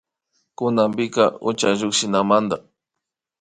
Kunanpika 0.57 1.23
ucha 1.49 1.69
llukshinamanda 1.79 2.57